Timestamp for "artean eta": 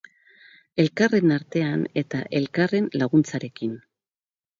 1.35-2.21